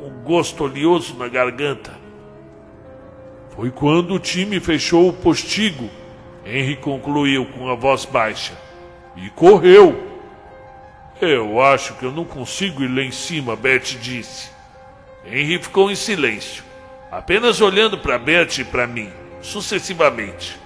[0.00, 1.96] um gosto oleoso na garganta.
[3.50, 5.90] Foi quando o time fechou o postigo
[6.50, 8.54] Henry concluiu com a voz baixa.
[9.14, 10.06] E correu.
[11.20, 14.50] Eu acho que eu não consigo ir lá em cima, Beth disse.
[15.26, 16.64] Henry ficou em silêncio,
[17.10, 20.58] apenas olhando para Beth e para mim, sucessivamente.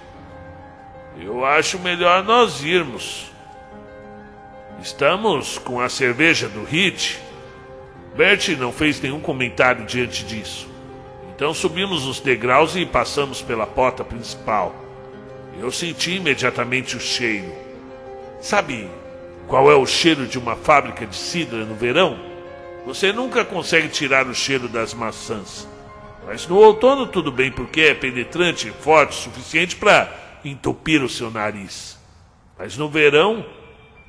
[1.19, 3.31] Eu acho melhor nós irmos.
[4.81, 7.19] Estamos com a cerveja do Hit.
[8.15, 10.67] Bert não fez nenhum comentário diante disso.
[11.35, 14.75] Então subimos os degraus e passamos pela porta principal.
[15.59, 17.51] Eu senti imediatamente o cheiro.
[18.41, 18.89] Sabe
[19.47, 22.19] qual é o cheiro de uma fábrica de cidra no verão?
[22.85, 25.67] Você nunca consegue tirar o cheiro das maçãs.
[26.25, 31.99] Mas no outono tudo bem, porque é penetrante forte suficiente para entupir o seu nariz.
[32.57, 33.45] Mas no verão,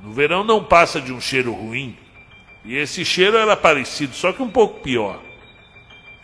[0.00, 1.96] no verão não passa de um cheiro ruim.
[2.64, 5.20] E esse cheiro era parecido, só que um pouco pior.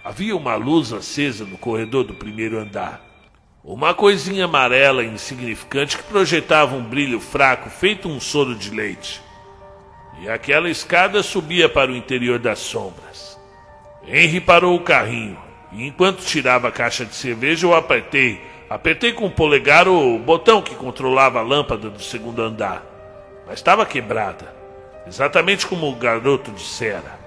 [0.03, 3.05] Havia uma luz acesa no corredor do primeiro andar.
[3.63, 9.21] Uma coisinha amarela insignificante que projetava um brilho fraco, feito um soro de leite.
[10.23, 13.39] E aquela escada subia para o interior das sombras.
[14.07, 15.39] Henry parou o carrinho,
[15.73, 20.61] e enquanto tirava a caixa de cerveja, eu apertei, apertei com o polegar o botão
[20.61, 22.85] que controlava a lâmpada do segundo andar.
[23.47, 24.55] Mas estava quebrada,
[25.07, 27.19] exatamente como o garoto dissera.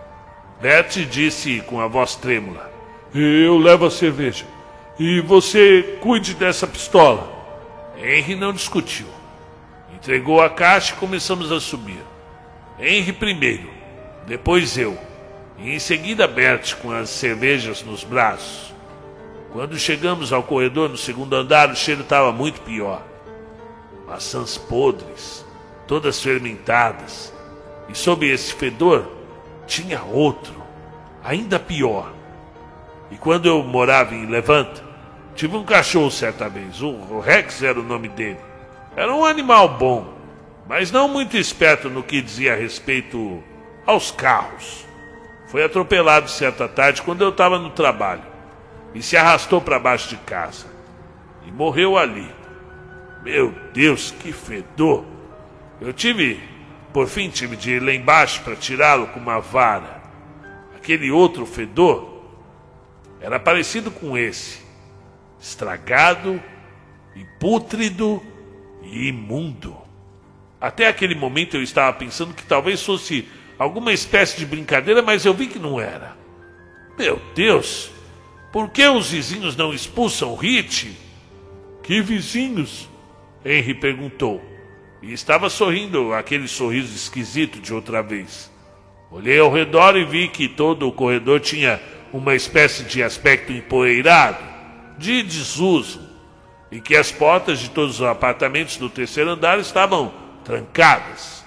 [0.61, 2.71] Bert disse com a voz trêmula:
[3.13, 4.45] Eu levo a cerveja.
[4.99, 7.31] E você cuide dessa pistola.
[7.97, 9.07] Henry não discutiu.
[9.93, 11.99] Entregou a caixa e começamos a subir.
[12.79, 13.69] Henry primeiro,
[14.27, 14.97] depois eu,
[15.63, 18.71] e em seguida Bert com as cervejas nos braços.
[19.51, 23.01] Quando chegamos ao corredor no segundo andar, o cheiro estava muito pior.
[24.05, 25.43] Maçãs podres,
[25.87, 27.33] todas fermentadas.
[27.89, 29.11] E sob esse fedor
[29.65, 30.63] tinha outro,
[31.23, 32.13] ainda pior
[33.13, 34.83] e quando eu morava em Levanta,
[35.35, 36.81] tive um cachorro certa vez.
[36.81, 38.39] O Rex era o nome dele.
[38.95, 40.15] Era um animal bom,
[40.67, 43.43] mas não muito esperto no que dizia a respeito
[43.85, 44.83] aos carros.
[45.53, 48.23] Foi atropelado certa tarde quando eu estava no trabalho
[48.95, 50.65] e se arrastou para baixo de casa.
[51.45, 52.27] e morreu ali.
[53.21, 55.05] Meu Deus, que fedor!
[55.79, 56.41] Eu tive,
[56.91, 60.01] por fim, tive de ir lá embaixo para tirá-lo com uma vara.
[60.75, 62.23] Aquele outro fedor
[63.21, 64.59] era parecido com esse,
[65.39, 66.41] estragado
[67.15, 68.23] e pútrido
[68.81, 69.77] e imundo.
[70.59, 75.33] Até aquele momento eu estava pensando que talvez fosse alguma espécie de brincadeira, mas eu
[75.33, 76.15] vi que não era.
[76.97, 77.91] Meu Deus,
[78.51, 80.95] por que os vizinhos não expulsam Hit?
[81.81, 82.87] Que vizinhos?
[83.43, 84.41] Henry perguntou.
[85.01, 88.51] E estava sorrindo aquele sorriso esquisito de outra vez.
[89.11, 91.81] Olhei ao redor e vi que todo o corredor tinha
[92.13, 94.43] uma espécie de aspecto empoeirado,
[94.97, 96.01] de desuso,
[96.71, 100.13] e que as portas de todos os apartamentos do terceiro andar estavam
[100.43, 101.42] trancadas.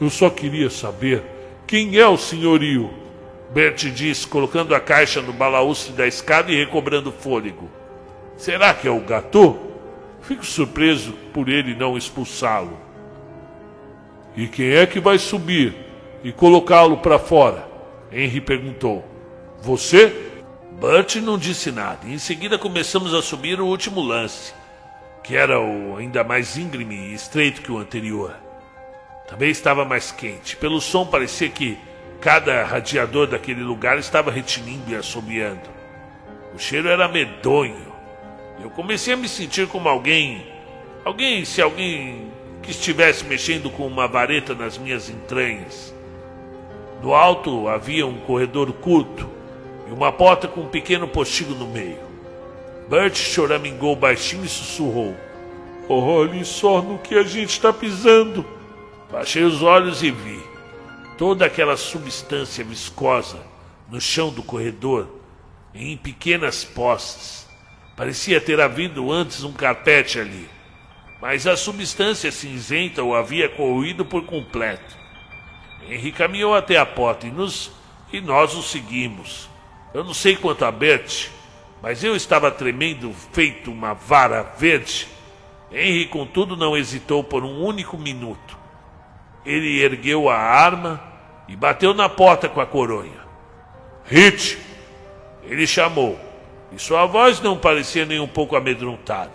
[0.00, 1.22] Eu só queria saber
[1.66, 2.90] quem é o senhorio,
[3.52, 7.68] Bert disse, colocando a caixa no balaústre da escada e recobrando fôlego.
[8.36, 9.58] Será que é o gato?
[10.22, 12.76] Fico surpreso por ele não expulsá-lo.
[14.36, 15.74] E quem é que vai subir
[16.24, 17.68] e colocá-lo para fora?
[18.10, 19.04] Henry perguntou.
[19.60, 20.30] Você?
[20.80, 22.08] Bert não disse nada.
[22.08, 24.54] Em seguida começamos a subir o último lance,
[25.22, 28.34] que era o ainda mais íngreme e estreito que o anterior.
[29.30, 30.56] Também estava mais quente.
[30.56, 31.78] Pelo som parecia que
[32.20, 35.70] cada radiador daquele lugar estava retinindo e assobiando.
[36.54, 37.90] O cheiro era medonho
[38.62, 40.46] eu comecei a me sentir como alguém.
[41.02, 42.30] Alguém, se alguém
[42.62, 45.94] que estivesse mexendo com uma vareta nas minhas entranhas.
[47.02, 49.28] No alto havia um corredor curto
[49.88, 51.98] e uma porta com um pequeno postigo no meio.
[52.86, 55.16] Bert choramingou baixinho e sussurrou:
[55.88, 58.44] Olhe só no que a gente está pisando.
[59.10, 60.40] Baixei os olhos e vi
[61.18, 63.38] toda aquela substância viscosa
[63.90, 65.08] no chão do corredor,
[65.74, 67.50] em pequenas poças
[68.00, 70.48] Parecia ter havido antes um carpete ali,
[71.20, 74.96] mas a substância cinzenta o havia corroído por completo.
[75.86, 77.70] Henry caminhou até a porta e, nos,
[78.10, 79.50] e nós o seguimos.
[79.92, 81.28] Eu não sei quanto a Bert,
[81.82, 85.06] mas eu estava tremendo feito uma vara verde.
[85.70, 88.56] Henry, contudo, não hesitou por um único minuto.
[89.44, 91.00] Ele ergueu a arma
[91.48, 93.20] e bateu na porta com a coronha.
[94.04, 94.58] Hit!
[95.42, 96.18] Ele chamou
[96.72, 99.32] e sua voz não parecia nem um pouco amedrontada,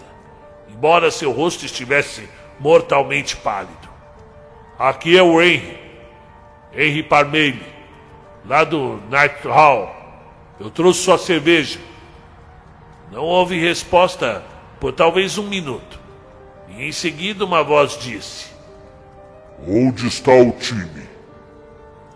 [0.70, 3.89] embora seu rosto estivesse mortalmente pálido.
[4.80, 5.78] Aqui é o Henry,
[6.74, 7.65] Henry Parmeile,
[8.46, 9.94] lá do Night Hall.
[10.60, 11.80] Eu trouxe sua cerveja.
[13.12, 14.44] Não houve resposta
[14.80, 16.00] por talvez um minuto.
[16.70, 18.55] E em seguida uma voz disse:
[19.68, 21.08] Onde está o time?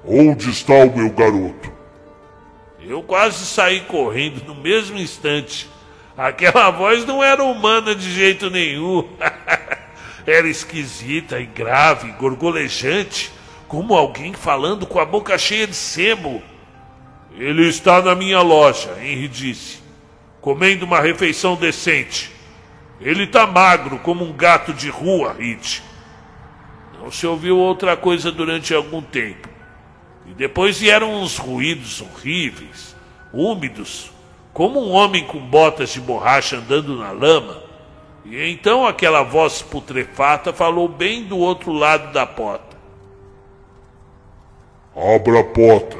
[0.05, 1.71] Onde está o meu garoto?
[2.81, 5.69] Eu quase saí correndo no mesmo instante.
[6.17, 9.07] Aquela voz não era humana de jeito nenhum.
[10.25, 13.31] era esquisita e grave, gorgolejante,
[13.67, 16.41] como alguém falando com a boca cheia de sebo.
[17.37, 19.79] Ele está na minha loja, Henry disse,
[20.41, 22.31] comendo uma refeição decente.
[22.99, 25.81] Ele está magro como um gato de rua, Hit.
[26.99, 29.47] Não se ouviu outra coisa durante algum tempo.
[30.27, 32.95] E depois vieram uns ruídos horríveis,
[33.33, 34.11] úmidos,
[34.53, 37.63] como um homem com botas de borracha andando na lama.
[38.25, 42.77] E então aquela voz putrefata falou bem do outro lado da porta.
[44.95, 45.97] Abra a porta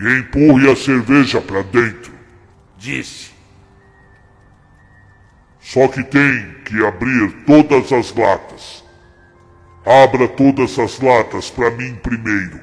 [0.00, 2.12] e empurre a cerveja para dentro,
[2.78, 3.32] disse.
[5.60, 8.81] Só que tem que abrir todas as latas.
[9.84, 12.60] Abra todas as latas para mim primeiro.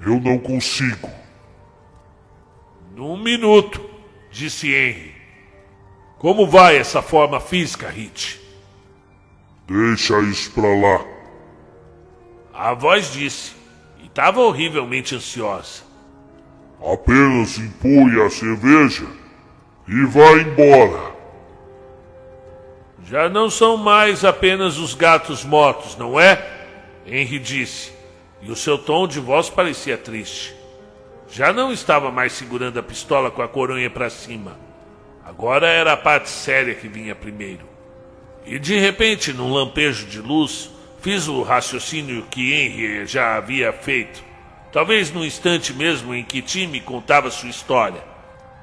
[0.00, 1.10] Eu não consigo.
[2.94, 3.80] Num minuto,
[4.30, 5.14] disse Henry.
[6.18, 8.38] Como vai essa forma física, Hit?
[9.66, 11.04] Deixa isso pra lá.
[12.52, 13.52] A voz disse,
[13.98, 15.82] e estava horrivelmente ansiosa.
[16.92, 19.06] Apenas empurre a cerveja
[19.88, 21.09] e vá embora.
[23.10, 26.46] Já não são mais apenas os gatos mortos, não é?
[27.04, 27.92] Henry disse
[28.40, 30.54] e o seu tom de voz parecia triste.
[31.28, 34.56] Já não estava mais segurando a pistola com a coronha para cima.
[35.24, 37.68] Agora era a parte séria que vinha primeiro.
[38.46, 44.22] E de repente, num lampejo de luz, fiz o raciocínio que Henry já havia feito.
[44.70, 48.04] Talvez no instante mesmo em que Tim contava sua história.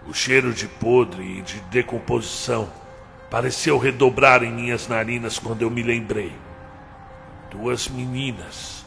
[0.08, 2.87] O cheiro de podre e de decomposição
[3.30, 6.32] pareceu redobrar em minhas narinas quando eu me lembrei.
[7.51, 8.78] Duas meninas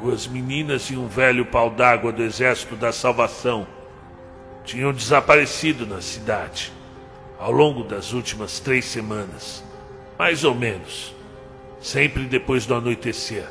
[0.00, 3.66] Duas meninas e um velho pau d'água do Exército da Salvação
[4.64, 6.72] tinham desaparecido na cidade.
[7.40, 9.62] ao longo das últimas três semanas,
[10.18, 11.14] mais ou menos,
[11.80, 13.46] sempre depois do anoitecer.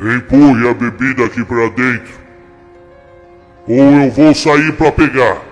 [0.00, 2.18] Empurre a bebida aqui para dentro,
[3.68, 5.42] ou eu vou sair para pegar,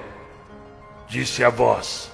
[1.14, 2.10] disse a voz.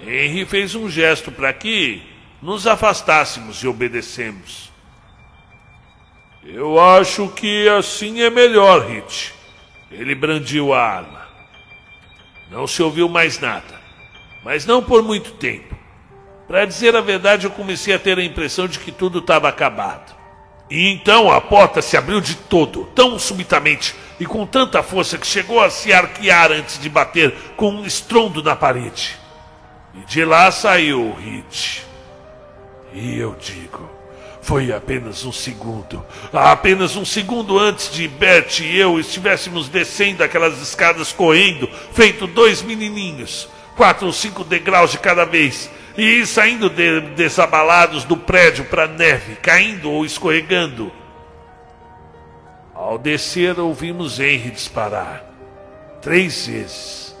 [0.00, 2.02] Henry fez um gesto para que
[2.40, 4.72] nos afastássemos e obedecemos.
[6.42, 9.34] Eu acho que assim é melhor, Hit.
[9.90, 11.26] Ele brandiu a arma.
[12.50, 13.78] Não se ouviu mais nada,
[14.42, 15.76] mas não por muito tempo.
[16.46, 20.16] Para dizer a verdade, eu comecei a ter a impressão de que tudo estava acabado.
[20.70, 25.26] E então a porta se abriu de todo, tão subitamente e com tanta força que
[25.26, 29.16] chegou a se arquear antes de bater com um estrondo na parede.
[29.94, 31.84] E de lá saiu o Hit.
[32.92, 33.90] E eu digo,
[34.40, 36.04] foi apenas um segundo.
[36.32, 42.62] Apenas um segundo antes de Bert e eu estivéssemos descendo aquelas escadas correndo, feito dois
[42.62, 48.84] menininhos, quatro ou cinco degraus de cada vez, e saindo de, desabalados do prédio para
[48.84, 50.92] a neve, caindo ou escorregando.
[52.76, 55.24] Ao descer, ouvimos Henry disparar
[56.02, 57.16] três vezes.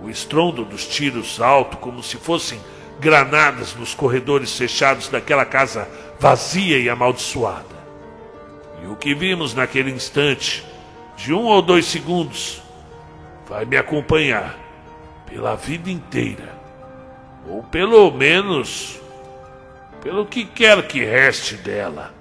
[0.00, 2.60] O estrondo dos tiros alto, como se fossem
[3.00, 5.88] granadas nos corredores fechados daquela casa
[6.20, 7.74] vazia e amaldiçoada.
[8.84, 10.64] E o que vimos naquele instante,
[11.16, 12.62] de um ou dois segundos,
[13.48, 14.56] vai me acompanhar
[15.26, 16.56] pela vida inteira,
[17.48, 19.00] ou pelo menos
[20.00, 22.14] pelo que quer que reste dela.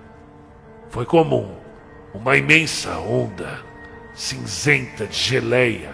[0.89, 1.60] Foi comum
[2.13, 3.71] uma imensa onda
[4.13, 5.93] cinzenta de geleia,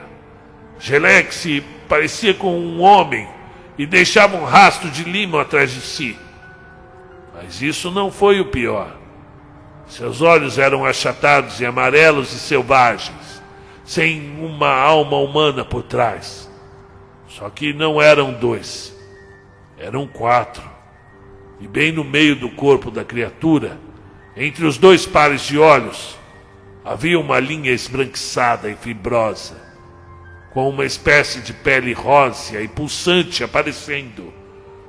[0.79, 3.27] geleia que se parecia com um homem
[3.77, 6.17] e deixava um rastro de limo atrás de si.
[7.33, 8.95] Mas isso não foi o pior.
[9.87, 13.41] Seus olhos eram achatados e amarelos e selvagens,
[13.85, 16.49] sem uma alma humana por trás.
[17.27, 18.93] Só que não eram dois,
[19.77, 20.63] eram quatro.
[21.59, 23.79] E bem no meio do corpo da criatura,
[24.37, 26.17] entre os dois pares de olhos,
[26.85, 29.55] havia uma linha esbranquiçada e fibrosa,
[30.53, 34.33] com uma espécie de pele rósea e pulsante aparecendo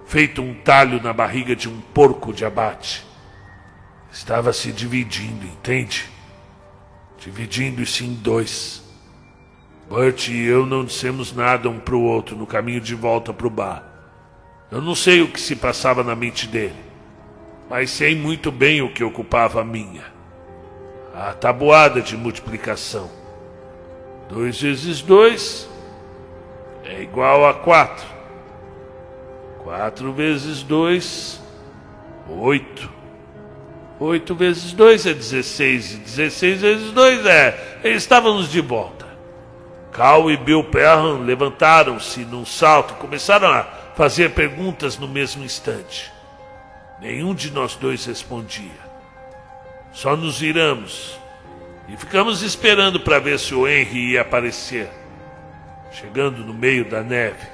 [0.09, 3.05] feito um talho na barriga de um porco de abate.
[4.11, 6.07] Estava se dividindo, entende?
[7.19, 8.83] Dividindo-se em dois.
[9.91, 13.47] Bert e eu não dissemos nada um para o outro no caminho de volta para
[13.47, 13.85] o bar.
[14.71, 16.77] Eu não sei o que se passava na mente dele,
[17.69, 20.05] mas sei muito bem o que ocupava a minha.
[21.15, 23.11] A tabuada de multiplicação.
[24.29, 25.69] Dois vezes dois
[26.85, 28.07] é igual a quatro.
[29.63, 31.43] Quatro vezes dois,
[32.29, 32.91] oito.
[34.01, 35.93] Oito vezes dois é dezesseis.
[35.93, 37.81] E dezesseis vezes dois é.
[37.85, 39.07] Estávamos de volta.
[39.93, 43.65] Cal e Bill Perham levantaram-se num salto e começaram a
[43.97, 46.18] fazer perguntas no mesmo instante.
[47.01, 48.89] Nenhum de nós dois respondia.
[49.93, 51.17] Só nos viramos
[51.89, 54.89] e ficamos esperando para ver se o Henry ia aparecer,
[55.93, 57.47] chegando no meio da neve.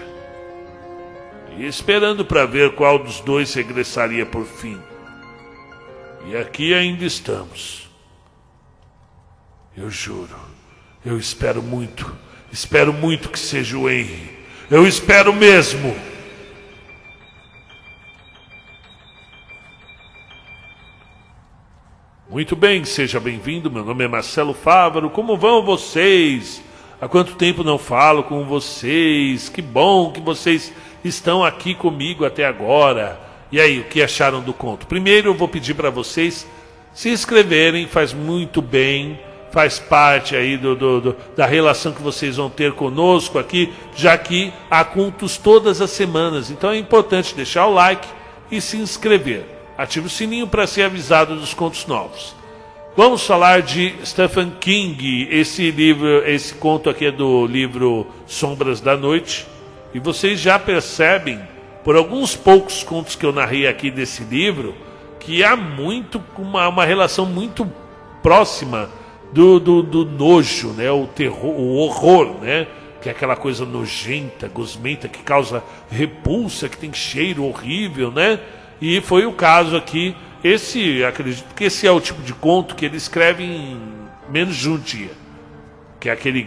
[1.65, 4.79] esperando para ver qual dos dois regressaria por fim.
[6.27, 7.89] E aqui ainda estamos.
[9.77, 10.37] Eu juro,
[11.05, 12.27] eu espero muito
[12.57, 14.31] Espero muito que seja o Henry.
[14.71, 15.95] Eu espero mesmo.
[22.31, 23.71] Muito bem, seja bem-vindo.
[23.71, 25.11] Meu nome é Marcelo Fávaro.
[25.11, 26.63] Como vão vocês?
[27.01, 29.51] Há quanto tempo não falo com vocês?
[29.51, 30.73] Que bom que vocês
[31.05, 33.21] estão aqui comigo até agora.
[33.51, 34.87] E aí, o que acharam do conto?
[34.87, 36.47] Primeiro, eu vou pedir para vocês
[36.93, 39.19] se inscreverem, faz muito bem
[39.57, 44.19] faz parte aí do, do, do, da relação que vocês vão ter conosco aqui, já
[44.19, 46.51] que há cultos todas as semanas.
[46.51, 48.07] Então é importante deixar o like
[48.51, 49.47] e se inscrever.
[49.79, 52.35] Ative o sininho para ser avisado dos contos novos.
[52.95, 55.27] Vamos falar de Stephen King.
[55.31, 59.47] Esse livro, esse conto aqui é do livro Sombras da Noite.
[59.95, 61.41] E vocês já percebem,
[61.85, 64.75] por alguns poucos contos que eu narrei aqui desse livro,
[65.21, 67.71] que há muito uma, uma relação muito
[68.23, 68.91] próxima
[69.33, 70.91] do, do, do nojo, né?
[70.91, 72.67] o terror, o horror, né?
[73.01, 78.41] que é aquela coisa nojenta, gosmenta, que causa repulsa, que tem cheiro horrível, né?
[78.81, 80.15] E foi o caso aqui.
[80.43, 83.81] Esse, acredito que esse é o tipo de conto que ele escreve em
[84.29, 85.11] menos de um dia.
[86.01, 86.43] que é aquele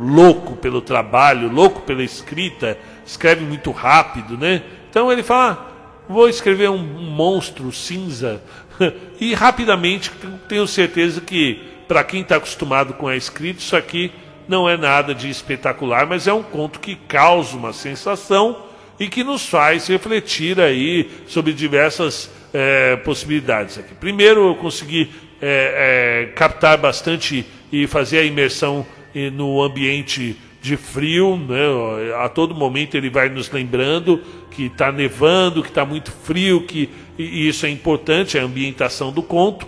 [0.00, 4.62] louco pelo trabalho, louco pela escrita, escreve muito rápido, né?
[4.88, 8.42] Então ele fala: ah, vou escrever um, monstro cinza
[9.20, 10.10] e rapidamente
[10.48, 14.10] tenho certeza que para quem está acostumado com a escrita isso aqui
[14.48, 18.64] não é nada de espetacular, mas é um conto que causa uma sensação
[18.98, 23.94] e que nos faz refletir aí sobre diversas é, possibilidades aqui.
[23.94, 28.84] Primeiro, eu consegui é, é, captar bastante e fazer a imersão
[29.32, 32.14] no ambiente de frio, né?
[32.22, 36.90] a todo momento ele vai nos lembrando que está nevando, que está muito frio, que
[37.18, 39.66] e isso é importante, a ambientação do conto.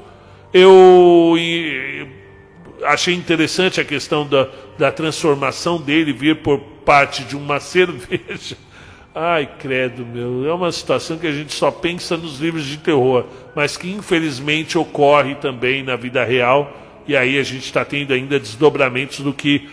[0.53, 2.07] Eu e,
[2.84, 8.57] achei interessante a questão da, da transformação dele vir por parte de uma cerveja.
[9.14, 13.26] Ai, credo, meu, é uma situação que a gente só pensa nos livros de terror,
[13.55, 16.74] mas que infelizmente ocorre também na vida real.
[17.07, 19.68] E aí a gente está tendo ainda desdobramentos do que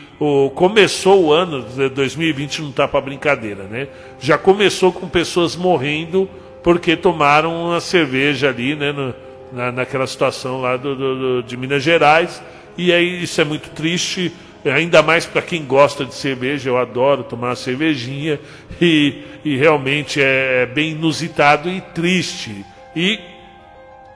[0.56, 3.88] começou o ano 2020 não está para brincadeira, né?
[4.20, 6.30] Já começou com pessoas morrendo
[6.64, 8.92] porque tomaram uma cerveja ali, né?
[8.92, 9.14] No,
[9.52, 12.42] na, naquela situação lá do, do, do, de Minas Gerais.
[12.78, 14.32] E aí isso é muito triste,
[14.66, 16.70] ainda mais para quem gosta de cerveja.
[16.70, 18.40] Eu adoro tomar uma cervejinha
[18.82, 22.66] e, e realmente é, é bem inusitado e triste.
[22.96, 23.20] E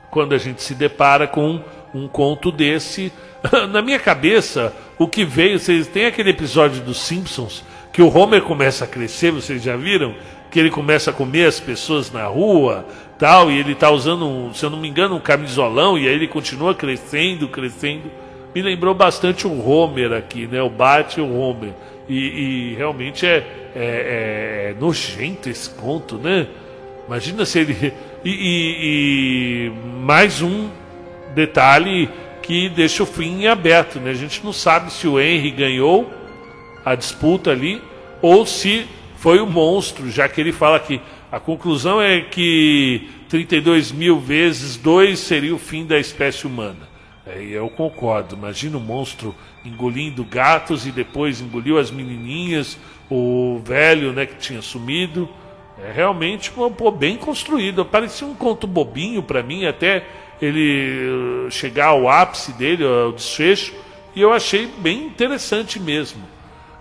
[0.10, 1.62] quando a gente se depara com
[1.94, 3.12] um conto desse,
[3.70, 7.64] na minha cabeça, o que veio, vocês têm aquele episódio dos Simpsons
[7.94, 10.16] que o Homer começa a crescer, vocês já viram?
[10.50, 12.86] Que ele começa a comer as pessoas na rua,
[13.20, 16.28] tal, e ele está usando, se eu não me engano, um camisolão, e aí ele
[16.28, 18.12] continua crescendo, crescendo.
[18.54, 20.62] Me lembrou bastante o Homer aqui, né?
[20.62, 21.72] O Bart e o Homer.
[22.10, 23.38] E, e realmente é,
[23.76, 26.48] é, é, nojento esse conto, né?
[27.08, 27.94] Imagina se ele.
[28.26, 30.70] E, e, e, mais um
[31.34, 32.10] detalhe
[32.42, 34.12] que deixa o fim aberto, né?
[34.12, 36.12] A gente não sabe se o Henry ganhou
[36.84, 37.82] a disputa ali
[38.22, 38.86] ou se
[39.18, 41.00] foi o monstro, já que ele fala que
[41.32, 46.94] a conclusão é que 32 mil vezes 2 seria o fim da espécie humana.
[47.26, 48.36] É, eu concordo.
[48.36, 52.78] Imagina o monstro engolindo gatos e depois engoliu as menininhas,
[53.10, 55.28] o velho né, que tinha sumido.
[55.82, 57.86] É realmente pô, bem construído.
[57.86, 60.06] Parecia um conto bobinho para mim, até
[60.42, 63.74] ele uh, chegar ao ápice dele, ao desfecho.
[64.16, 66.22] E eu achei bem interessante mesmo.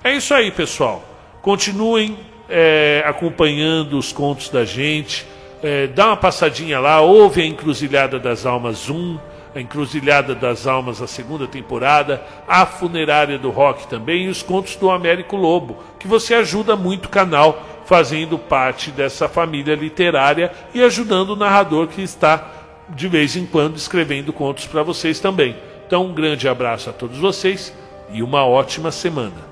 [0.05, 1.03] É isso aí, pessoal.
[1.41, 5.27] Continuem é, acompanhando os contos da gente.
[5.63, 9.19] É, dá uma passadinha lá, ouve a Encruzilhada das Almas 1,
[9.55, 14.77] a Encruzilhada das Almas, a segunda temporada, a Funerária do Rock também e os contos
[14.77, 20.83] do Américo Lobo, que você ajuda muito o canal fazendo parte dessa família literária e
[20.83, 22.62] ajudando o narrador que está
[22.95, 25.57] de vez em quando escrevendo contos para vocês também.
[25.87, 27.73] Então, um grande abraço a todos vocês
[28.13, 29.52] e uma ótima semana.